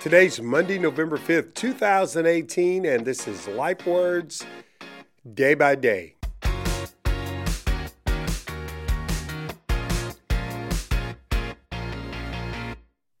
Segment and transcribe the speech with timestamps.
[0.00, 4.46] Today's Monday, November 5th, 2018, and this is Life Words
[5.34, 6.14] Day by Day.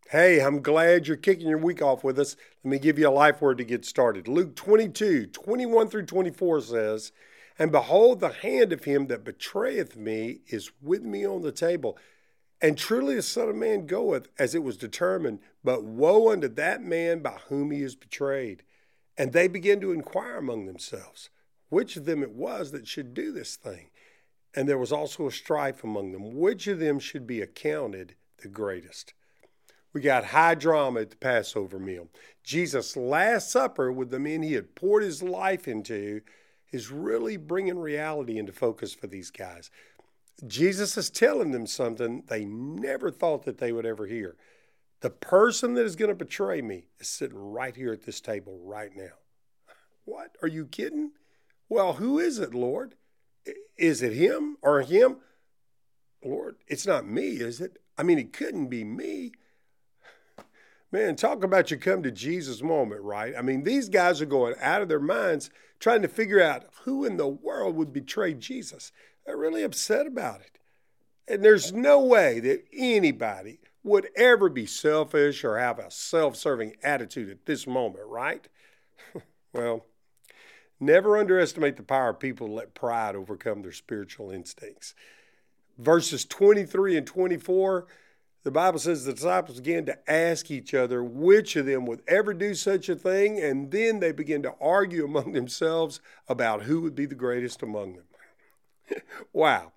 [0.08, 2.34] Hey, I'm glad you're kicking your week off with us.
[2.64, 4.26] Let me give you a life word to get started.
[4.26, 7.12] Luke 22, 21 through 24 says,
[7.58, 11.98] And behold, the hand of him that betrayeth me is with me on the table.
[12.62, 16.82] And truly the Son of Man goeth as it was determined, but woe unto that
[16.82, 18.62] man by whom he is betrayed.
[19.16, 21.30] And they began to inquire among themselves
[21.70, 23.90] which of them it was that should do this thing.
[24.54, 28.48] And there was also a strife among them, which of them should be accounted the
[28.48, 29.14] greatest.
[29.92, 32.08] We got high drama at the Passover meal.
[32.42, 36.20] Jesus' Last Supper with the men he had poured his life into
[36.72, 39.70] is really bringing reality into focus for these guys.
[40.46, 44.36] Jesus is telling them something they never thought that they would ever hear.
[45.00, 48.58] The person that is going to betray me is sitting right here at this table
[48.62, 49.14] right now.
[50.04, 50.36] What?
[50.42, 51.12] Are you kidding?
[51.68, 52.96] Well, who is it, Lord?
[53.76, 55.16] Is it him or him?
[56.22, 57.78] Lord, it's not me, is it?
[57.96, 59.32] I mean, it couldn't be me.
[60.92, 63.32] Man, talk about you come to Jesus moment, right?
[63.38, 67.04] I mean, these guys are going out of their minds trying to figure out who
[67.04, 68.90] in the world would betray Jesus.
[69.24, 70.58] They're really upset about it.
[71.28, 76.74] And there's no way that anybody would ever be selfish or have a self serving
[76.82, 78.48] attitude at this moment, right?
[79.52, 79.86] well,
[80.80, 84.94] never underestimate the power of people to let pride overcome their spiritual instincts.
[85.78, 87.86] Verses 23 and 24,
[88.42, 92.32] the Bible says the disciples began to ask each other which of them would ever
[92.32, 96.94] do such a thing, and then they began to argue among themselves about who would
[96.94, 99.02] be the greatest among them.
[99.32, 99.72] wow.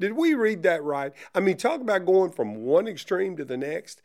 [0.00, 1.12] Did we read that right?
[1.34, 4.00] I mean, talk about going from one extreme to the next.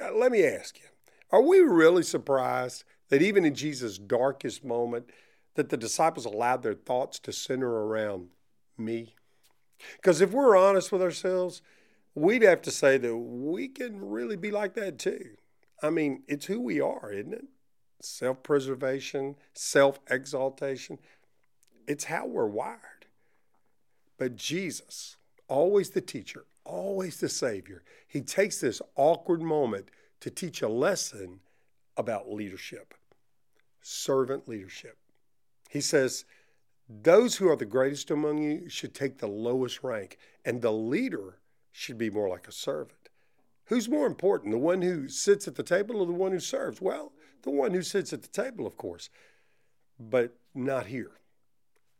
[0.00, 0.86] Uh, let me ask you
[1.32, 5.10] are we really surprised that even in Jesus' darkest moment,
[5.54, 8.28] that the disciples allowed their thoughts to center around
[8.76, 9.14] me?
[9.96, 11.62] Because if we're honest with ourselves,
[12.16, 15.36] we'd have to say that we can really be like that too.
[15.82, 17.44] I mean, it's who we are, isn't it?
[18.00, 20.98] Self preservation, self exaltation.
[21.86, 23.06] It's how we're wired.
[24.18, 25.16] But Jesus,
[25.46, 29.90] always the teacher, always the Savior, he takes this awkward moment
[30.20, 31.40] to teach a lesson
[31.98, 32.94] about leadership,
[33.82, 34.96] servant leadership.
[35.68, 36.24] He says,
[36.88, 40.16] Those who are the greatest among you should take the lowest rank,
[40.46, 41.36] and the leader
[41.76, 43.10] should be more like a servant.
[43.66, 46.80] Who's more important, the one who sits at the table or the one who serves?
[46.80, 49.10] Well, the one who sits at the table, of course,
[50.00, 51.12] but not here.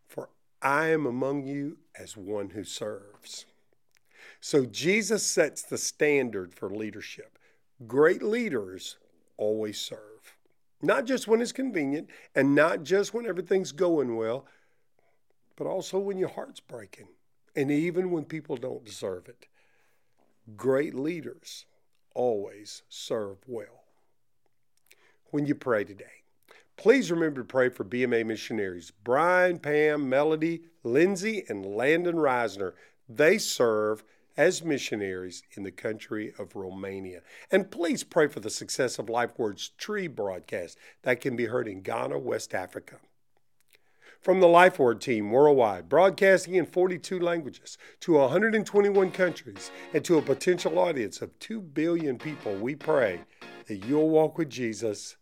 [0.09, 0.31] For
[0.63, 3.45] I am among you as one who serves.
[4.41, 7.39] So Jesus sets the standard for leadership.
[7.87, 8.97] Great leaders
[9.37, 10.39] always serve,
[10.81, 14.47] not just when it's convenient and not just when everything's going well,
[15.55, 17.09] but also when your heart's breaking
[17.55, 19.47] and even when people don't deserve it.
[20.55, 21.65] Great leaders
[22.15, 23.85] always serve well.
[25.31, 26.17] When you pray today,
[26.77, 32.75] Please remember to pray for BMA missionaries Brian, Pam, Melody, Lindsay, and Landon Reisner.
[33.09, 34.05] They serve
[34.37, 37.23] as missionaries in the country of Romania.
[37.51, 41.81] And please pray for the success of LifeWords Tree broadcast that can be heard in
[41.81, 42.97] Ghana, West Africa.
[44.27, 50.23] From the LifeWord team worldwide, broadcasting in 42 languages to 121 countries and to a
[50.23, 53.21] potential audience of 2 billion people, we pray
[53.69, 55.15] that you'll walk with Jesus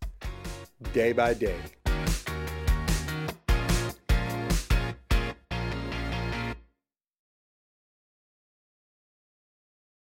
[0.94, 1.83] day by day.